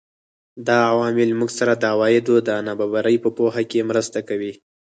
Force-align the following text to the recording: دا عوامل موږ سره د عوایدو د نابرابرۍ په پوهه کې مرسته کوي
دا 0.67 0.77
عوامل 0.91 1.29
موږ 1.39 1.49
سره 1.59 1.73
د 1.75 1.83
عوایدو 1.93 2.35
د 2.47 2.49
نابرابرۍ 2.67 3.15
په 3.23 3.29
پوهه 3.37 3.63
کې 3.71 3.87
مرسته 3.89 4.19
کوي 4.29 4.53